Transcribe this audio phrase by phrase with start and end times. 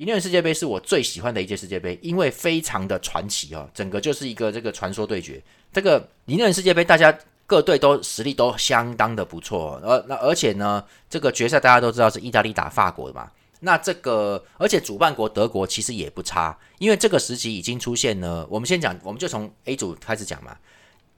[0.00, 5.42] 零六年世界杯是我最喜欢的一届世界杯，因为非常的传奇哦，整个就是一个这个传说对决。
[5.70, 7.14] 这个零六年世界杯，大家
[7.46, 13.30] 各队都实力都相当的不错，而那而且呢，这个决赛大家都知道是意大利打法国的嘛。
[13.60, 18.46] 那这个而且主办国德国其实也不差，因为这个时期已经出现了。
[18.48, 20.56] 我们先讲，我们就从 A 组开始讲嘛。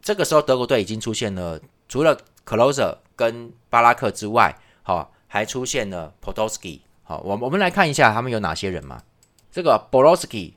[0.01, 4.53] 这个时候德国队已经出现了，除了 c l o s e r 跟巴拉克之外，
[4.83, 6.81] 好，还出现了 Podolski。
[7.03, 9.03] 好，我我们来看一下他们有哪些人嘛。
[9.51, 10.53] 这个 Borowski、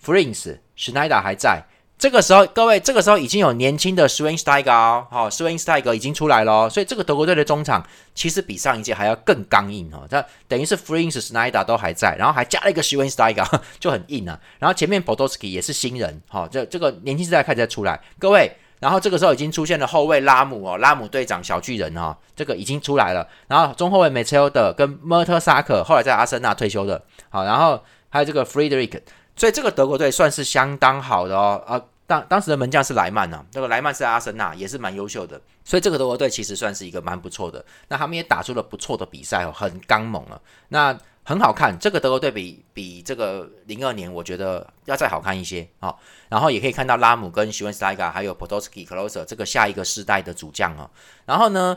[0.00, 1.64] f r i n c e Schneider 还在。
[1.96, 6.68] 这个时候，各位，这个时候已经有年轻的 Swain Steiger 哦，好，Swain Steiger 已经出来了。
[6.68, 10.04] 所以这个德国队的中场其实比上一届还要更刚硬哦。
[10.10, 13.46] 这等于是 f r i n c e Schneider 都还在，然后还加了一个 Swain Steiger
[13.78, 14.38] 就很硬啊。
[14.58, 18.00] 然后前面 Podolski 也是新人，好，这这个年轻时代开始在出来。
[18.18, 18.50] 各位。
[18.84, 23.26] 然后这个时候已经出现了后卫拉姆哦，拉姆队长小巨人哦，这个已经出来了。
[23.48, 29.00] 然后中后卫 m a t i l d a 跟 Mertesacker 后来在阿森纳退休的，好，然后还有这个 Friedrich，
[29.34, 31.64] 所以这个德国队算是相当好的哦。
[31.66, 37.64] 啊，当当时的门将是莱曼呢，这个莱曼是阿森纳也是蛮优秀的，所以这个德国队其实算是一个蛮不错的。
[37.88, 40.38] 那他们也打出了不错的比赛哦，很刚猛了。
[40.68, 40.94] 那
[41.26, 45.94] 很好看，这个德国队比比这个零二年，我觉得要再好看一些啊。
[46.28, 50.90] 然后也可以看到拉姆跟徐文斯泰加还有 Podolski、Closer 这个下一个世代的主将哦。
[51.24, 51.76] 然后呢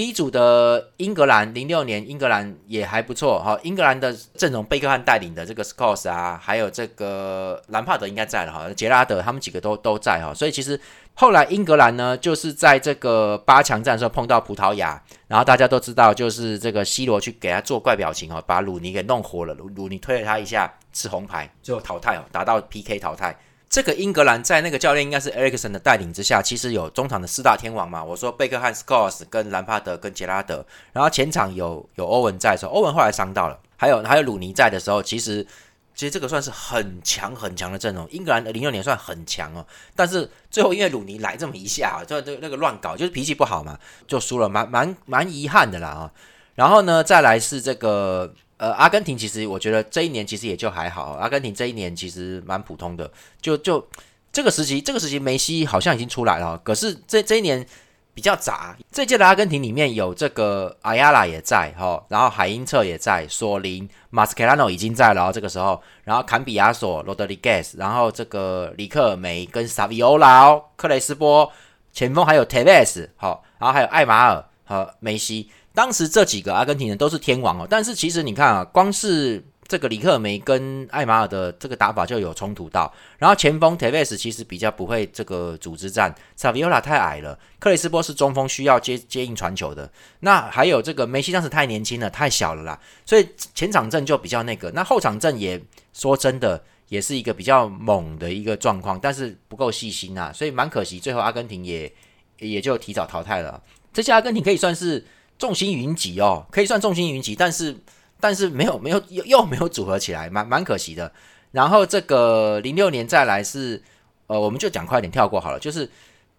[0.00, 3.60] ，B 组的英格兰零六年，英格兰也还不错哈。
[3.62, 10.32] 英格兰的阵容，贝克汉带领的这个 Scores 啊，还有这个兰帕德应该在了哈，杰拉德他们几个都都在哈。
[10.32, 10.80] 所以其实。
[11.14, 23.36] 后来英格兰呢，就是在这个八强战的时候碰到葡萄牙，然后大家都知道，就是这个 C 罗去给他做怪表情哦，把鲁尼给弄活了，鲁鲁尼推了他一下，吃红牌，最后淘汰哦，打到 PK 淘汰。
[23.70, 35.46] 这个英格兰在那个教练应该是 e r i c s o n 的带领之下，其实有中场的四大天王嘛，我说贝克汉、Scores 跟兰帕德跟杰拉德，然后前场有有欧文在的时候，欧文后来伤到了，还有还有鲁尼在的时候，其实。
[35.92, 46.10] 其实这个算是很强很强的阵容，英格兰的零六年算很强哦，但是最后因为鲁尼来这么一下，就这那个乱搞，就是脾气不好嘛，就输了，蛮蛮蛮遗憾的啦啊。
[46.54, 53.10] 然后呢，再来是这个呃阿根廷，其实我觉得这一年其实也就还好，阿根廷这一年其实蛮普通的，
[53.40, 53.84] 就就
[54.30, 57.66] 这个时期，这个时期梅西好像已经出来了，可是这这一年。
[58.12, 71.50] 比较杂，这届的阿根廷里面有这个阿亚拉也在哈，然后海因策也在，索林、马斯凯拉诺已经在了这个时候，然后坎比亚索、罗德里盖斯，然后这个里克梅跟萨维欧拉、克雷斯波，
[71.92, 89.88] 前锋还有特维斯，好，然后还有艾马尔和梅西，当时这几个阿根廷人都是天王哦，但是其实你看啊，光是这个里克梅跟艾马尔的这个打法就有冲突到，然后前锋 t e v e s 其实比较不会这个组织战，Saviola 太矮了，克里斯波是中锋需要接接应传球的，
[90.18, 101.92] 那还有这个梅西当时太年轻了，太小了啦，所以前场阵就比较那个，那后场阵也说真的也是一个比较猛的一个状况，但是不够细心啊，所以蛮可惜，最后阿根廷也
[102.40, 103.62] 也就提早淘汰了。
[103.92, 105.04] 这些阿根廷可以算是
[105.40, 107.76] 众星云集哦，可以算众星云集，但是。
[108.22, 111.10] 但是没有没有又又没有组合起来，蛮蛮可惜的。
[111.52, 113.82] 然后这个零六年再来是，
[114.26, 115.58] 呃，我们就讲快点跳过好了。
[115.58, 115.90] 就是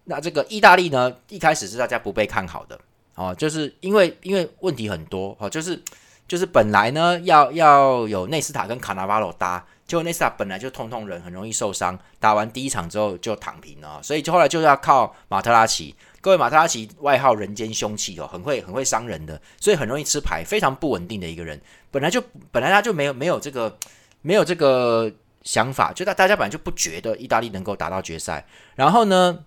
[0.04, 2.78] 那这个意大利呢，一开始是大家不被看好的
[3.16, 5.82] 哦，就是因为因为问题很多哦，就是
[6.28, 15.92] 就是本来呢要要有内斯塔跟卡纳瓦罗搭，结果内斯塔本来就痛痛人，很容易受伤，打完第一场之后就躺平了，所以就后来就要靠马特拉齐。
[16.22, 21.60] 各位马特拉奇外号人间凶器哦，很会很会伤人的，所以很容易吃牌，非常不稳定的一个人。
[21.90, 22.22] 本来就
[22.52, 23.76] 本来他就没有没有这个
[24.22, 25.12] 没有这个
[25.42, 28.46] 想法，就大大家本来就不觉得意大利能够打到决赛。
[28.76, 29.44] 然后呢，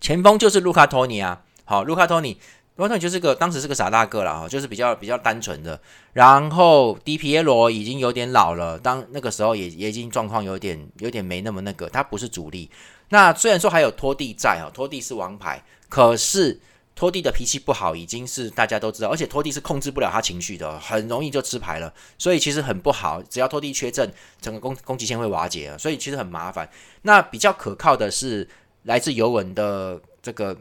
[0.00, 2.40] 前锋就是卢卡托尼啊，好，卢卡托尼，
[2.78, 5.78] 卢卡托尼就是个当时是个傻大个了哈，就是比较比较单纯的。
[6.12, 12.70] 然后迪皮耶罗已经有点老了，当那个时候也也已经状况有点有点没那么那个，他不是主力。
[13.08, 15.60] 那虽然说还有托蒂在啊，托蒂是王牌。
[15.88, 16.60] 可是
[16.94, 23.20] 托蒂的脾气不好，已经是大家都知道，而且托蒂是控制不了他情绪的，很容易就吃牌了，所以其实很不好。
[23.22, 26.68] 只要托蒂缺阵，整个攻攻击线会瓦解啊，所以其实很麻烦。
[27.02, 28.48] 那比较可靠的是
[28.82, 30.56] 来自尤文的这个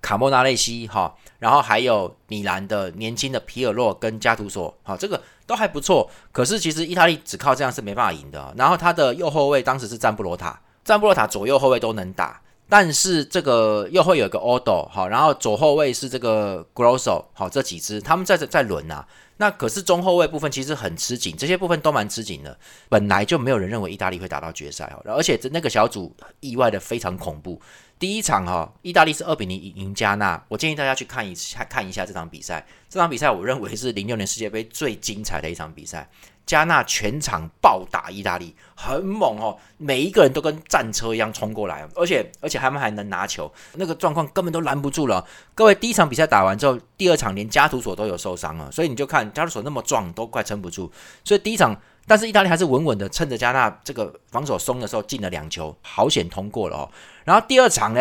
[0.00, 6.10] 卡莫纳雷西哈，然后还有米兰的年轻的皮尔洛跟加图索，好，这个都还不错。
[6.32, 8.54] 可是其实意大利只靠这样是没办法赢的。
[8.56, 12.40] 然后他的右后卫当时是赞布罗塔，赞布罗塔左右后卫都能打。
[12.68, 19.06] 但是这个又会有一个 Odo 好，然后左后卫是这个 Grosso 好，这几支他们在在轮啊。
[19.38, 22.58] 那可是中后卫部分其实很吃紧，这些部分都蛮吃紧的。
[22.88, 27.60] 本来就没有人认为意大利会打到决赛哦，而且那个小组意外的非常恐怖。
[27.98, 32.66] 第一场哈，意大利是二比零赢加纳，我建议大家去看一下看一下这场比赛。
[32.88, 36.08] 这场比赛我认为是零六年世界杯最精彩的一场比赛。
[36.46, 45.26] 加纳全场暴打意大利，很猛哦，每一个人都跟战车一样冲过来，而且而且他们还能拿球，那个状况根本都拦不住了。
[45.56, 50.90] 各位，第一场比赛打完之后，第二场连加图索都有受伤了，所以你就看加图索那么壮，都快撑不住。
[51.24, 51.76] 所以第一场，
[52.06, 56.88] 但是意大利还是稳稳的，趁着加纳这个防守松的时候进了两球，好险通过了哦。
[57.24, 58.00] 然后第二场呢？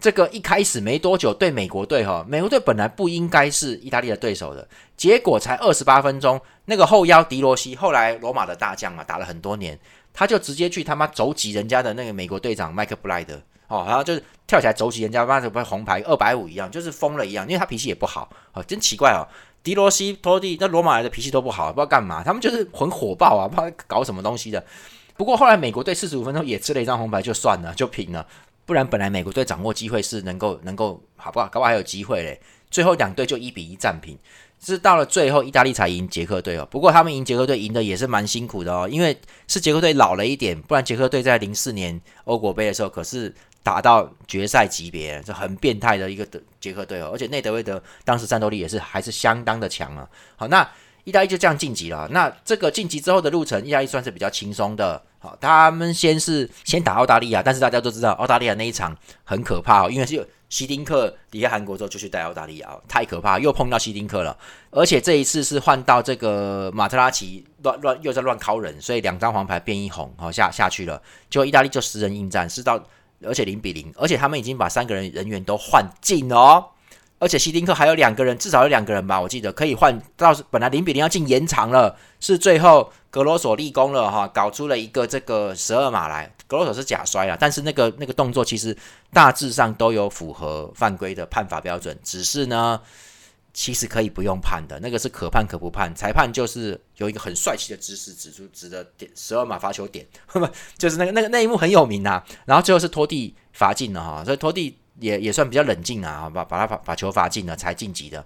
[0.00, 9.78] 这个一开始没多久，对美国队哈，美国队本来不应该是意大利的对手的，结果才二十八分钟，那个后腰迪罗西，后来罗马的大将嘛，打了很多年，
[10.12, 19.24] 他就直接去他妈走挤人家的那个美国队长麦克布莱德哦，然后就是跳起来走挤人家，妈的不红牌二百五一样，就是疯了一样，因为他脾气也不好哦，真奇怪哦，
[19.62, 24.62] 迪罗西、托蒂那罗马来的脾气都不好，不知道干嘛，他们就是很火爆啊，不知道搞什么东西的。
[25.16, 28.26] 不过后来美国队四十五分钟也吃了一张红牌，就算了，就平了。
[28.66, 31.46] 不然，本来美国队掌握机会是能够能够好不好？
[31.48, 32.40] 搞不好还有机会嘞。
[32.70, 34.18] 最后两队就一比一战平，
[34.58, 36.66] 是到了最后意大利才赢捷克队哦。
[36.70, 39.16] 不过他们赢捷克队赢的也是蛮辛苦的哦，因为
[39.46, 43.32] 是捷克队老了一点，不然捷克队在零四年欧国杯的时候可是
[43.62, 47.10] 打到决赛级别，这很变态的一个德捷克队哦。
[47.12, 50.08] 而且内德维德当时战斗力也是还是相当的强啊。
[50.34, 50.68] 好，那
[51.04, 52.08] 意大利就这样晋级了。
[52.10, 55.00] 那这个晋级之后的路程，意大利算是比较轻松的。
[55.24, 58.94] 好，他们先是先打澳大利亚，但是大家都知道澳大利亚那一场
[59.24, 64.36] 很可怕哦，因为是希丁克离开韩国之后就去带澳大利亚，太可怕，又碰到希丁克了，
[64.70, 71.00] 而且这一次是换到这个马特拉奇乱乱又在乱敲人，所以两张黄牌变一红，好下下去了，
[71.30, 72.78] 就意大利就十人应战，是到
[73.24, 76.66] 而且零比零，而且他们已经把三个人人员都换尽了哦。
[77.24, 86.30] 而且希丁克还有两个人，至少有两个人吧，我记得可以换到本来零比零要进延长了，是最后格罗索立功了哈，搞出了一个这个十二码来。
[86.46, 88.76] 格罗索是假摔啊，但是那个那个动作其实
[89.10, 92.78] 大致上都有符合犯规的判罚标准，只是呢，
[93.54, 95.90] 其实可以不用判的，那个是可判可不判。
[95.94, 100.06] 裁判就是有一个很帅气的姿势指出指的点十二码罚球点，
[100.76, 102.22] 就是那个那个那一幕很有名啊。
[102.44, 104.76] 然后最后是拖地罚进了哈，所以拖地。
[105.00, 108.24] 也也算比较冷静啊，把把他把把球罚进了才晋级的。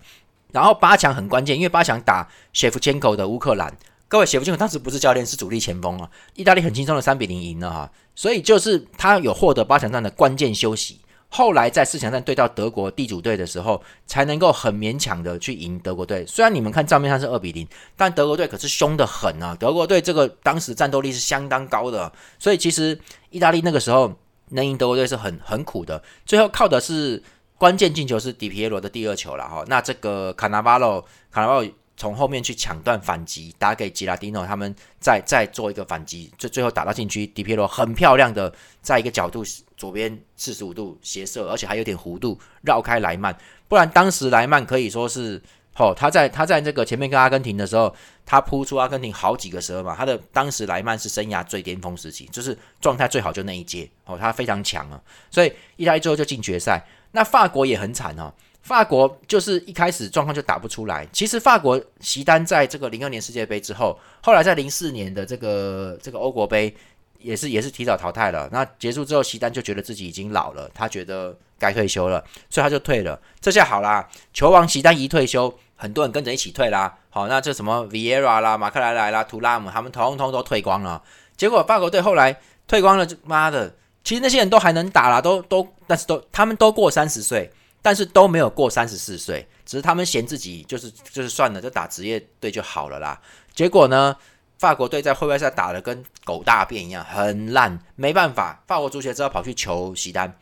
[0.53, 3.77] 然后八强很关键，因为八强打谢夫千口的乌克兰。
[4.09, 6.11] 各位，谢夫千口当时不是教练，是主力前锋啊。
[6.35, 11.01] 意大利很轻松的三比零赢了哈，所以就是他有获得八强战的关键休息。
[11.29, 16.25] 后来在四强战对到德国地主队的时候，才能够很勉强的去赢德国队。
[16.25, 19.55] 虽然你们看账面上是二比零，但德国队可是凶的很啊。
[19.61, 22.99] 德国队这个当时战斗力是相当高的，所以其实
[23.29, 24.15] 意大利那个时候。
[24.51, 27.23] 能赢德国队是很很苦的，最后靠的是
[27.57, 29.65] 关键进球是迪皮耶罗的第二球了哈。
[29.67, 31.01] 那这个卡纳巴罗
[31.31, 39.43] 卡纳巴罗从后面去抢断反击，打给吉拉蒂诺，他们再再做一个反击，最最后打到禁区，迪皮耶罗很漂亮的在一个角度
[39.77, 43.37] 左边四十五度斜射，而且还有点弧度绕开莱曼，
[43.67, 45.41] 不然当时莱曼可以说是。
[45.79, 47.95] 哦，他在他在这个前面跟阿根廷的时候，
[48.27, 56.85] 他扑出阿根廷好几个十二码，他的当时莱曼是生涯最巅峰时期，就是状态最好就那一届哦，他非常强啊，所以意大利最后就进决赛。
[57.13, 61.07] 那法国也很惨哦，法国就是一开始状况就打不出来。
[61.13, 66.75] 其实法国席丹在这个零二年世界杯之后，后来在零四年的这个这个欧国杯
[67.21, 68.49] 也是也是提早淘汰了。
[68.51, 73.19] 那结束之后，席丹就觉得自己已经老了，他觉得该退休了，所以他就退了。
[73.41, 75.57] 这下好啦，球王席丹一退休。
[75.81, 81.01] 很多人跟着一起退啦，好，那这什么 Vieira 啦、马克莱莱啦、图拉姆，他们通通都退光了。
[81.37, 82.37] 结果法国队后来
[82.67, 87.49] 退光了，就妈的，其实那些人都还能打啦，都都，但是都他们都过三十岁，
[87.81, 93.21] 但是都没有过三十四岁，只是他们嫌自己就是就是算了，就打职业队就好了啦。
[93.55, 94.17] 结果呢，
[94.59, 100.37] 法国队在会外赛打的跟狗大便一样，很烂，没办法，法国足协只好跑去求席丹。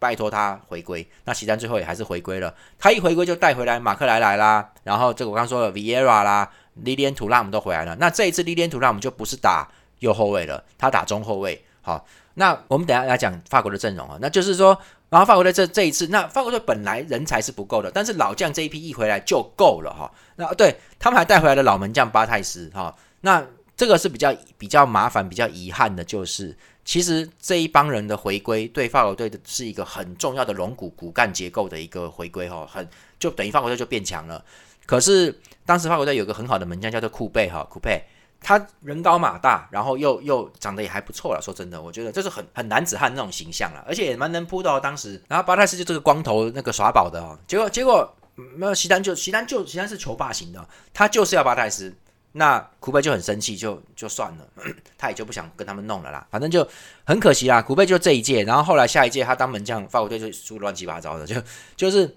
[0.00, 2.52] 拜托他回归，那席丹最后也还是回归了。
[2.78, 7.94] 他一回归就带回来马克莱莱啦，然后这个我刚说的 Viera 啦，利连图拉姆都回来了。
[8.00, 11.62] 那这一次 Lillian 图拉姆就不是打右后卫了，他打中后卫。
[11.82, 14.76] 好，那我们等下来讲法国的阵容啊，那就是说，
[15.10, 20.10] 然后法国队这这一次，那法国队本来人才是不够的，但是老将这一批一回来就够了哈。
[20.36, 26.56] 那对他们还带回来了老门将巴泰斯哈，那这个是比较比较麻烦、比较遗憾的，就是。
[26.84, 34.44] 其实这一帮人的回归，对法国队的是一个很重要的龙骨骨干结构的一个回归哈，很就等于法国队就变强了。
[34.86, 38.02] 可是当时法国队有个很好的门将叫做库贝哈，库贝
[38.40, 41.40] 他人高马大，然后又又长得也还不错了。
[41.40, 44.80] 说真的，我觉得这是很很男子汉那种形象了，而且也蛮能扑的。
[44.80, 51.94] 当时，然后巴泰斯就这个光头那个耍宝的哦，结果结果没有席丹就席丹就席丹是球霸型的，他就是要巴泰斯。
[52.32, 54.46] 那库贝就很生气，就就算了，
[54.96, 56.26] 他也就不想跟他们弄了啦。
[56.30, 56.66] 反正就
[57.04, 61.34] 很可惜啦，库贝就这一届，然后后来下一届他当门将，法国队就输乱七八糟的，就
[61.76, 62.16] 就是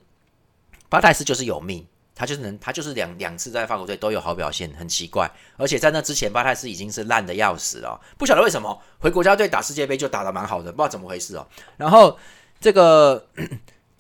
[0.88, 5.28] 巴泰斯就是有命，他就是能，他就是两两次在法国队都有好表现，很奇怪。
[5.58, 11.48] 而且在那之前，巴泰斯已经是烂的要死了，不晓得为什么回国家队打世界杯就打得蛮好的，不知道怎么回事哦。
[11.78, 12.20] 然后
[12.60, 13.28] 这个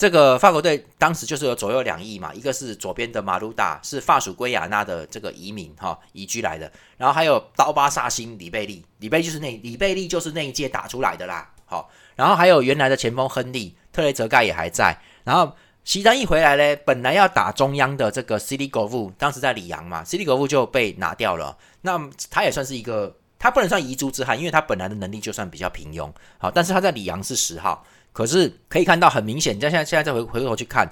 [0.03, 11.49] 这个法国队当时就是有左右两翼嘛，一个是左边的马鲁达是法属圭亚那的这个移民哈移居来的，然后还有刀疤煞星里贝利，里贝就是那里贝利就是那一届打出来的啦。
[11.63, 15.55] 好，然后还有原来的前锋亨利特雷泽盖也还在，然后。
[15.85, 21.57] 席丹一回来嘞，本来要打中央的这个 C D 国富，当时在里昂嘛，C D 国富就被拿掉了。
[21.81, 26.09] 那他也算是一个，他不能算遗珠之憾，因为他本来的能力就算比较平庸。
[26.37, 30.87] 好，但是他在里昂是十号，可是可以看到很明显，你现在现在再回回过头去看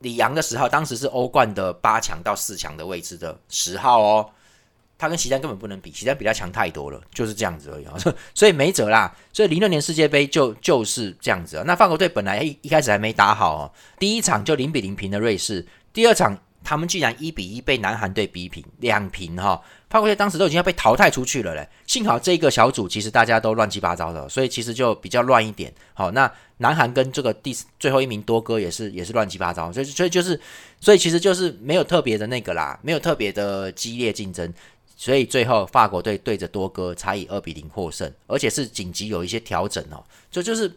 [0.00, 4.30] 李阳的十号，当时是欧冠的八强到四强的位置的十号哦。
[4.98, 7.94] 他跟席丹根本不能比，席丹比他强太多了，就是这样子而已啊，
[8.34, 9.14] 所以没辙啦。
[9.30, 11.64] 所以零六年世界杯就就是这样子啊。
[11.66, 19.62] 那法国队本来一一开始还没打好哦，第一场就零比零平的瑞士，第二场他们竟然一比一被南韩队逼平，两平哈。
[19.88, 25.72] 法国队当时都已经要被淘汰出去了嘞，幸好这个小组其实大家都乱七八糟的，所以其实就比较乱一点。
[25.94, 30.38] 好，那南韩跟这个第最后一名多哥也是也是乱七八糟，所以所以就是
[30.80, 34.52] 所以其实就是没有特别的那个啦，没有特别的激烈竞争。
[34.96, 40.68] 所以最后法国队对着多哥才以二比零获胜，而且是紧急有一些调整哦，就就是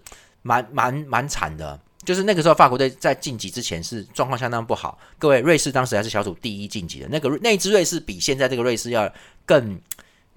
[0.44, 1.80] 蛮蛮蛮惨的。
[2.10, 4.98] 就是那个时候法国队在晋级之前是状况相当不好。
[5.20, 9.08] 各位，瑞士当时还是小组第一晋级的，那个那支瑞士比现在这个瑞士要
[9.46, 9.80] 更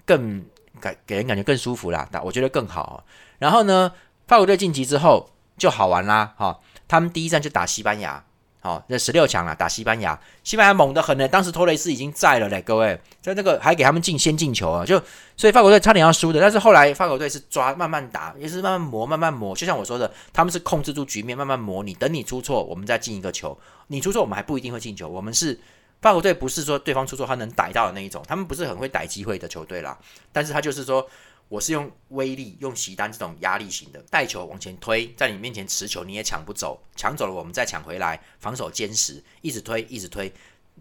[0.04, 0.44] 更
[0.78, 3.02] 感给人感觉更舒服啦，打我觉得更好。
[3.38, 3.90] 然后呢，
[4.26, 8.22] 法国队晋级之后就好玩啦，哈，他们第一站就打西班牙。
[8.64, 11.26] 好，那十六强了，打西班牙，西班牙猛得很呢。
[11.26, 15.02] 当时托雷斯已经在了嘞，各位，在那个还给他们进先进球啊，就
[15.36, 16.40] 所以法国队差点要输的。
[16.40, 19.52] 但是后来法国队是抓慢慢打，也是慢慢磨，慢慢磨。
[19.56, 21.92] 就像我说的，他们是控制住局面，慢慢磨你。
[21.94, 23.58] 等你出错，我们再进一个球。
[23.88, 25.08] 你出错，我们还不一定会进球。
[25.08, 25.58] 我们是
[26.00, 29.98] 法国队，不是说对方出错他能逮到的那一种，他们不是很会逮机会的球队啦。
[30.30, 31.04] 但是他就是说。
[31.52, 40.32] 我是用威力，用席丹这种压力型的带球往前推，在你面前持球你也抢不走，抢走了我们再抢回来，防守坚实，一直推一直推，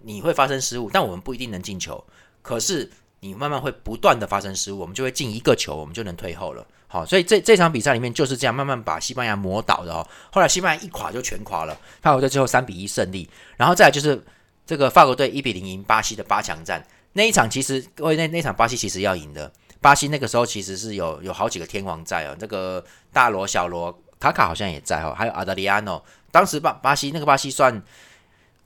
[0.04, 2.01] 你会发生失误，但我们不一定能进球。
[2.42, 6.66] 可是你慢慢会不断的发生失误，我们就会进一个球，我们就能退后了。
[6.88, 10.08] 好，所以这这场比赛里面就是这样慢慢把西班牙磨倒的哦。
[10.32, 13.30] 后来西班牙一垮就全垮了，法国队最后三比一胜利。
[13.58, 14.24] 然后再就是
[14.66, 19.51] 这个法国队一比零赢巴西的八强战那一场，其实各位那那场巴西其实要赢的。
[19.81, 26.03] 巴西那个时候其实是有有好几个天王在哦，这个大罗、小罗、卡卡好像也在哦，还有阿德里安诺。
[26.31, 27.81] 当时巴巴西那个巴西算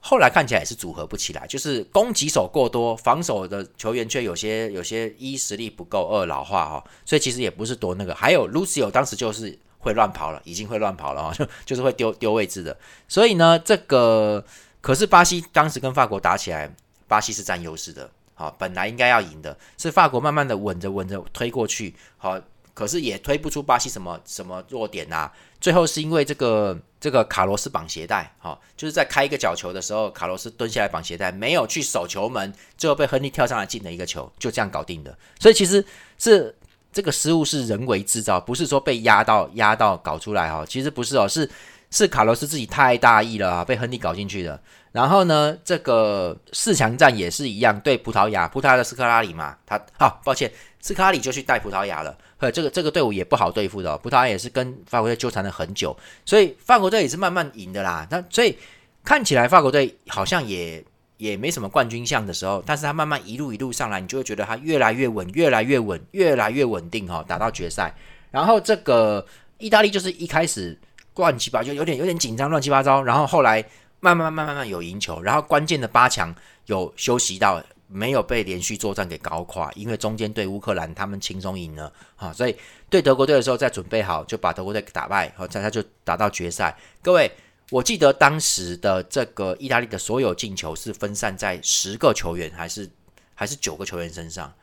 [0.02, 8.14] 后来看起来也是组合不起来，就是攻击手过多，防守的球员却有些有些一实力不够，二老化哈，所以其实也不是多那个。
[8.14, 12.78] 还有 Lucio 当时就是会乱跑了，已经会乱跑了哦，就 就是会丢丢位置的。
[13.08, 14.46] 所以呢，这个
[14.82, 16.72] 可是巴西当时跟法国打起来，
[17.08, 18.12] 巴西是占优势的。
[18.36, 22.40] 好，本来应该要赢的，是法国慢慢的稳着稳着推过去，好，
[22.74, 25.32] 可是也推不出巴西什么什么弱点啊。
[25.62, 35.18] 最后是因为这个这个卡罗斯绑鞋带，好，就是在开一个角球的时候，卡罗斯蹲下来绑鞋带，没有去守球门，最后被亨利跳上来进了一个球，就这样搞定的。
[35.40, 35.84] 所以其实
[36.20, 36.54] 是
[36.92, 41.50] 这个失误是人为制造，不是说被压到压到搞出来哈，其实不是哦，是
[41.90, 44.62] 是卡罗斯自己太大意了啊，被亨利搞进去的。
[44.96, 50.50] 然后呢，这个四强战也是一样，对葡萄牙，葡萄牙的斯科拉里嘛，他好抱歉，
[50.80, 52.18] 斯科拉里就去带葡萄牙了。
[52.38, 58.08] 呵，这个这个队伍也不好对付的，葡萄牙也是跟法国队纠缠了很久，所以法国队也是慢慢赢的啦。
[58.10, 58.58] 那所以
[59.04, 60.82] 看起来法国队好像也
[61.18, 67.94] 也没什么冠军相的时候，但是他慢慢一路一路上来，你就会觉得他越来越稳，越来越稳，越来越稳定哈，打到决赛。
[68.32, 69.26] 然后这个
[69.58, 70.80] 意大利就是一开始
[71.16, 73.62] 乱七八糟，有点有点紧张，乱七八糟，然后后来。
[74.00, 76.34] 慢慢慢慢慢有赢球，然后关键的八强
[76.68, 82.56] 有休息到，没有被连续作战给搞垮，因为中间对乌克兰他们轻松赢了啊，所以
[82.90, 86.78] 对德国队的时候再准备好，就把德国队打败，好，再他就打到决赛。
[87.02, 87.32] 各位，
[87.72, 92.90] 我记得当时的这个意大利的所有进球是分散在十个球员还是
[93.34, 94.54] 还是九个球员身上，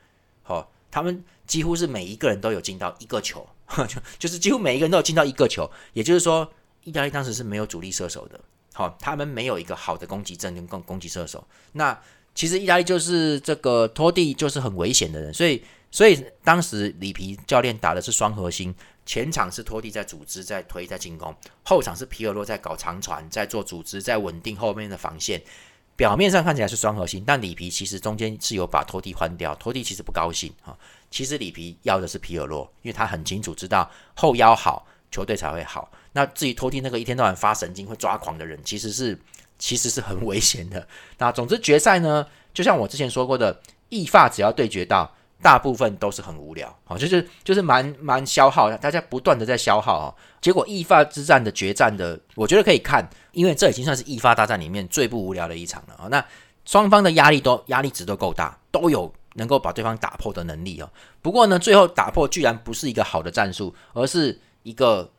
[0.42, 3.48] 好，他们几乎是每一个人都有进到一个球，
[3.88, 6.52] 就就是几乎每一个人都有进到一个球，也就是说，
[6.84, 8.40] 意大利当时是没有主力射手的。
[8.72, 11.46] 好，他们没有一个好的攻击阵跟攻攻击射手。
[11.72, 11.98] 那
[12.34, 18.74] 其实意大利就是这个托蒂就是很危险的人，所以所以当时里皮教练打的是双核心，
[19.04, 25.42] 前场是托蒂在组织在推在进攻，后场是皮尔洛在搞长传在做组织在稳定后面的防线。
[25.94, 30.74] 表面上看起来是双核心，但里皮其实中间是有把托蒂换掉，托蒂其实不高兴啊。
[31.10, 34.86] 其实里皮要的是皮尔洛，因为他很清楚知道后腰好。
[35.12, 35.88] 球队才会好。
[36.14, 39.16] 那至于偷听那个一天到晚发神经、会抓狂的人，其实是
[39.58, 40.84] 其实是很危险的。
[41.18, 50.14] 那总之决赛呢，就像我之前说过的，意发只要对决到，大部分都是很无聊，好，就是就是蛮蛮消耗，大家不断的在消耗啊。
[50.40, 56.08] 结果意发之战的决战的，我觉得可以看，因为这已经算是意发大战里面最不无聊的一场了啊。
[56.08, 56.24] 那
[56.64, 60.90] 双方的压力都压力值都够大，都有能够把对方打破的能力哦。
[61.20, 65.10] 不过呢，最后打破居然不是一个好的战术，而是一个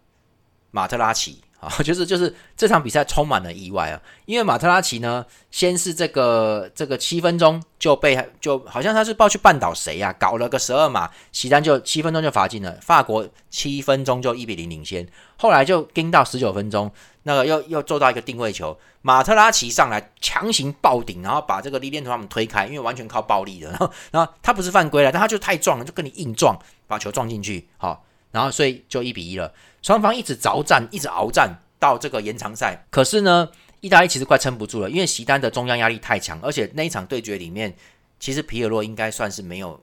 [0.72, 1.42] 马特拉齐。
[1.64, 3.96] 啊，就是就是这场比赛充满了意外啊，
[4.26, 15.08] 因为马特拉齐呢，先是这个这个七分钟就被就好像他是不知道去绊倒谁呀，搞了个十二码，席丹就七分钟就罚进了，法国七分钟就一比零领先，
[15.38, 29.54] 后来就盯到十九分钟，那个又又做到一个定位球，马特拉齐上来强行爆顶，然后把这个利练图他们推开，因为完全靠暴力的，然后然后他不是犯规了，但他就太壮了，就跟你硬撞，把球撞进去，好，然后所以就一比一了。
[29.84, 32.84] 双方一直着战，一直鏖战到这个延长赛。
[32.90, 33.48] 可是呢，
[33.80, 37.72] 意大利其实快撑不住了，因为席丹的中央压力太强，而且那一场对决里面，
[38.20, 39.80] 其实皮尔洛应该算是没有，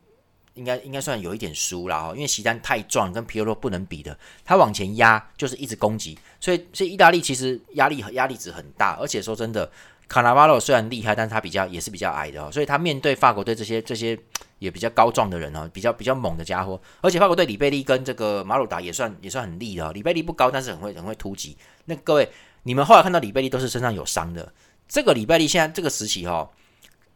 [0.54, 4.19] 应该应该算有一点输了哈，因为席丹太壮，跟皮尔洛不能比的。
[4.45, 8.99] 他往前压就是一直攻击，所以所以意大利其实压力压力值很大。
[9.00, 9.71] 而且说真的，
[10.09, 14.19] 卡纳瓦罗虽然厉害，但是他比较也是比较矮的哦，所以他面对法国队这些这些。
[14.61, 19.93] 也比较高壮的人哦，比较比较猛的家伙，而且法国队里贝利跟这个马鲁达也算也算很厉的。
[19.93, 21.57] 里贝利不高，但是很会很会突击。
[21.87, 22.31] 那各位，
[22.62, 24.52] 你们后来看到里贝利都是身上有伤的。
[24.87, 26.49] 这个里贝利现在这个时期哈，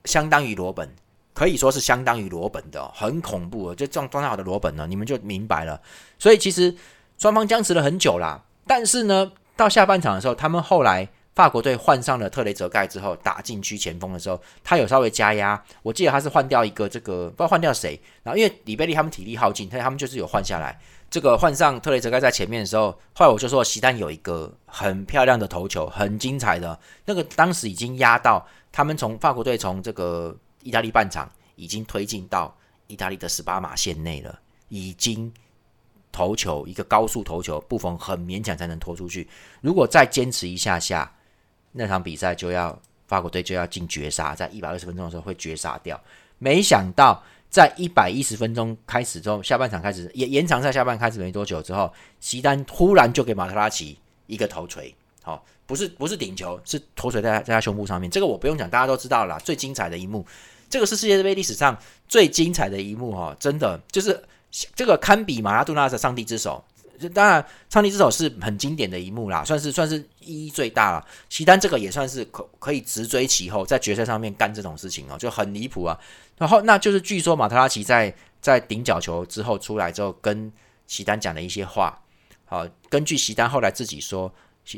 [0.05, 0.89] 相当于罗本，
[1.33, 3.75] 可以说是相当于罗本的，很恐怖。
[3.75, 5.81] 就状状态好的罗本呢，你们就明白了。
[6.19, 6.75] 所以其实
[7.19, 11.09] 双方僵持了很久啦，但是呢，到下半场的时候，他们后来。
[11.35, 15.61] 法国队换上了特雷泽盖之后，打禁区前锋的时候，他有稍微加压。
[15.83, 18.01] 我记得他是换掉一个这个，不知道换掉谁。
[18.23, 20.79] 然后因为里贝利他们体力耗尽，他他们就是有换下来。
[21.11, 34.39] 这个换上特雷泽盖在前面的时候，后来我就说，席丹有一个很漂亮的头球，很精彩的那个，当时已经压到他们从法国队从这个意大利半场已经推进到意大利的十八码线内了，
[34.69, 35.33] 已经。
[36.17, 39.29] 头球一个高速头球，布冯很勉强才能拖出去。
[39.61, 41.13] 如果再坚持一下下，
[41.77, 46.01] 那场比赛就要法国队就要进绝杀，在一百二十分钟的时候会绝杀掉。
[46.39, 58.11] 没想到在一百一十分钟开始之后，下半场开始延延长赛下半开始没多久之后，席丹突然就给马特拉齐一个头锤，好，不是不是顶球，是头锤在在他胸部上面。
[58.11, 59.39] 这个我不用讲，大家都知道了。
[59.41, 60.27] 最精彩的一幕，
[60.71, 64.23] 这个是世界杯历史上最精彩的一幕哈，真的就是。
[64.77, 66.65] 这个堪比马拉多纳的上帝之手，
[67.09, 71.07] 当然上帝之手是很经典的一幕啦，算是算是意义最大了。
[71.29, 75.99] 齐丹这个也算是可可以直追其后，在决赛上面干这种事情哦，就很离谱啊。
[76.37, 80.53] 然后那就是据说马特拉齐在在顶角球之后出来之后，跟
[80.87, 82.01] 齐丹讲了一些话。
[82.45, 84.33] 好，根据齐丹后来自己说，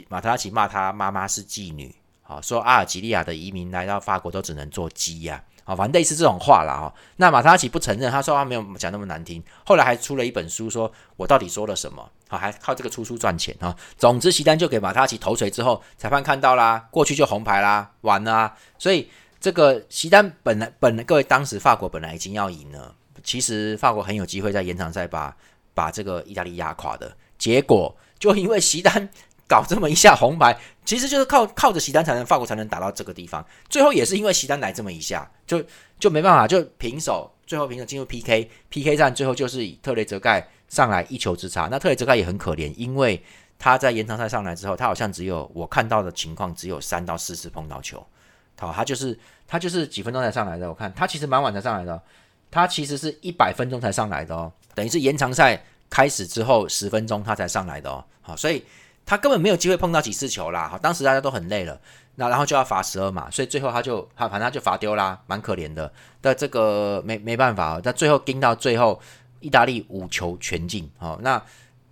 [0.08, 5.34] 马特拉齐骂他妈妈是妓女，好说阿尔及利亚的移民来到法国都只能做鸡呀。
[5.34, 6.74] 啊，反正类似这种话啦。
[6.74, 6.94] 哈。
[7.16, 9.42] 那马塔奇不承认，他说他没有讲那么难听。
[9.64, 12.08] 后来还出了一本书，说我到底说了什么？
[12.28, 13.74] 好，还靠这个出书赚钱啊。
[13.96, 18.54] 总之，席丹就给马塔奇头锤之后，裁判看到啦，过去就红牌啦，完啦。
[18.78, 19.08] 所以
[19.40, 25.34] 这个席丹本来本来各位当时法国本来已经要赢了，其实法国很有机会在延长赛把
[25.74, 29.08] 把这个意大利压垮的，结果就因为席丹。
[29.48, 33.44] 搞这么一下红牌，其实就是靠靠着席丹才能法国才能打到这个地方。
[33.68, 35.62] 最后也是因为席丹来这么一下，就
[35.98, 37.30] 就没办法，就平手。
[37.46, 41.68] 最后平手进入 PK，PK 战最后就是以特雷泽盖上来一球之差。
[41.70, 43.22] 那特雷泽盖也很可怜，因为
[43.56, 48.04] 他在延长赛上来之后，他好像只有我看到的情况只有三到四次碰到球。
[48.58, 50.68] 好，他就是他就是几分钟才上来的。
[50.68, 52.02] 我看他其实蛮晚才上来的，
[52.50, 58.04] 他其实是一百分钟才上来的哦，等于是延长赛开始之后十分钟他才上来的哦。
[58.22, 58.64] 好，所以。
[59.06, 61.80] 他根本没有机会碰到几次球啦，好，当时大家都很累了，
[62.16, 65.90] 那然后就要罚十二码，所以最后他就他反正他就罚丢啦，蛮可怜的。
[66.20, 69.00] 但这个没没办法，但最后盯到最后，
[69.38, 71.40] 意大利五球全进，哦，那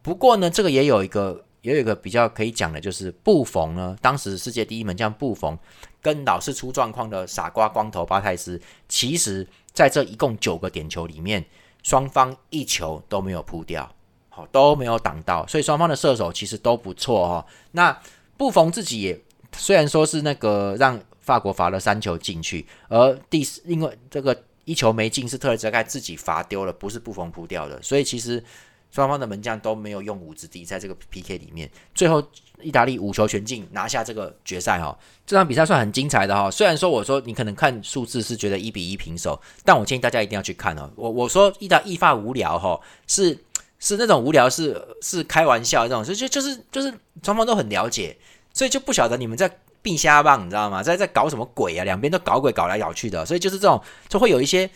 [0.03, 5.57] 不过呢，这个也有一个也有一个比较可以讲的，就是布冯呢，当时世界第一门将布冯
[6.03, 11.45] 跟老是出状况的傻瓜光头巴泰斯，其实在这一共九个点球里面，
[11.85, 13.89] 双方一球都没有扑掉。
[14.35, 17.47] 好都没有挡到，所以双方的射手其实都不错哈。
[17.71, 17.97] 那
[18.37, 19.21] 布冯自己也
[19.57, 28.43] 虽然说是那个让法国罚了三球进去，而第因为这个一球没进是特雷泽盖自己罚丢了，不是布冯扑掉的，所以其实
[28.91, 32.21] 双方的门将都没有用武之地，在这个 PK 里面，最后
[32.61, 34.99] 意大利五球全进拿下这个决赛哈。
[35.25, 36.51] 这场比赛算很精彩的哈。
[36.51, 40.91] 虽然说我说你可能看数字是觉得一比一平手，但我建议大家一定要去看哦。
[40.97, 43.39] 我我说意大意法无聊哈是。
[43.85, 46.91] 是那种无聊，是是开玩笑这种，就就就是就是
[47.23, 48.17] 双方都很了解，
[48.55, 50.83] 所以就不晓得你们在并瞎棒，你知道吗？
[50.83, 51.85] 在在搞什么鬼啊？
[51.85, 54.69] 两边都搞鬼，搞来搞去的，所以就是这种就会有一些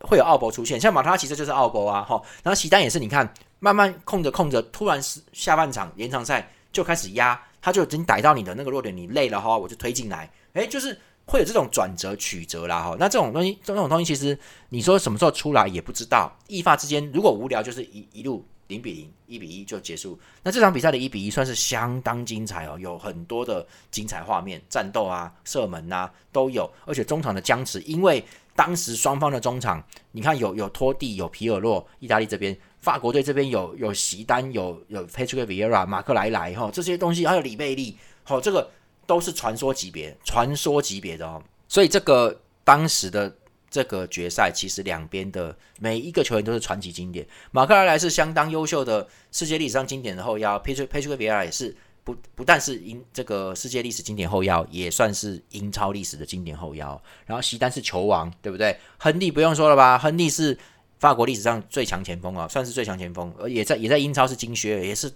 [0.00, 2.18] 会有奥博出现，像马塔其实就是奥博啊，哈。
[2.42, 12.96] 然后席丹也是，你看慢慢控着控着，突然是下半场延长赛就开始压，他就已经逮到你的那个弱点，你累了哈，我就推进来，哎，就是会有这种转折曲折啦，哈。
[12.98, 14.38] 那这种东西，这种东西其实
[14.70, 18.42] 你说什么时候出来也不知道，一发之间如果无聊，就是一一路。
[18.68, 20.18] 零比零，一比一就结束。
[20.42, 28.24] 那这场比赛的一比一算是相当精彩哦，有很多的精彩画面，战斗啊、射门啊都有，而且中场的僵持，因为
[28.56, 38.70] 当时双方的中场，你看有有托蒂，有皮尔洛，意大利这边，法国队这边有有席丹，有有 Patrick Vieira、马克莱莱哈，这些东西还有里贝利，好，这个
[39.06, 41.42] 都是传说级别，传说级别的哦。
[41.68, 43.36] 所以这个当时的。
[43.74, 47.26] 这个决赛其实两边的每一个球员都是传奇经典。
[47.50, 57.02] 马克莱莱是相当优秀的世界历史上经典的后腰，佩崔佩崔克比尔也是不不但是英这个世界历史经典后腰，也算是英超历史的经典后腰。
[57.26, 58.78] 然后席丹是球王，对不对？
[58.96, 59.98] 亨利不用说了吧？
[59.98, 60.56] 亨利是
[61.00, 65.12] 法国历史上最强前锋啊，算是最强前锋，而也在也在英超是金靴，也是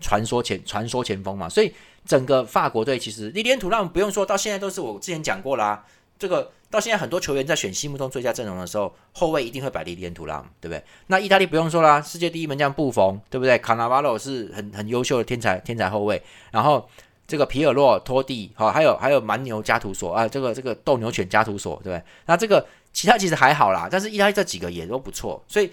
[0.00, 1.46] 传说前传说前锋嘛。
[1.46, 1.74] 所以
[2.06, 5.84] 整个法国队其实利连土让不用说到现在都是我之前讲过啦，
[6.18, 6.50] 这个。
[6.70, 10.84] 到现在，很多球员在选心目中最佳阵容的时候，后卫一定会摆利迪恩图拉，对不对？
[11.06, 13.56] 那意大利不用说啦，世界第一门将布冯，对不对？
[13.58, 16.86] 卡纳瓦罗是很很优秀的天才天才后卫，然后
[17.26, 22.02] 这个皮尔洛、托蒂，好，还有还有蛮牛加图索啊，这个这个斗牛犬加图索，对不对？
[22.26, 25.72] 那这个其他其实还好啦，但是意大利这几个也都不错，所以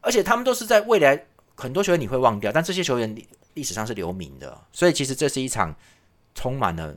[0.00, 1.26] 而且他们都是在未来
[1.56, 3.14] 很多球员你会忘掉，但这些球员
[3.54, 5.74] 历史上是留名的，所以其实这是一场
[6.34, 6.96] 充满了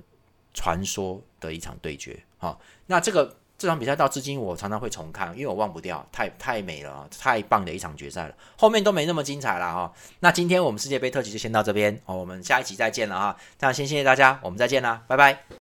[0.54, 2.18] 传说的一场对决。
[2.38, 8.36] 好，那这个这场比赛到至今我常常会重看，因为我忘不掉，太太美了，太棒的一场决赛了。
[8.58, 9.94] 后面都没那么精彩了哈。
[10.20, 13.38] 那今天我们世界杯特辑就先到这边哦，我们下一集再见了哈。
[13.58, 15.44] 这样先谢谢大家，我们再见啦，拜拜。